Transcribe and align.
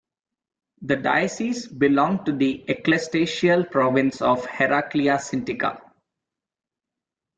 The 0.81 0.95
diocese 0.95 1.67
belonged 1.67 2.25
to 2.25 2.31
the 2.31 2.65
ecclesiastical 2.67 3.65
province 3.65 4.19
of 4.19 4.43
Heraclea 4.47 5.17
Sintica. 5.17 5.79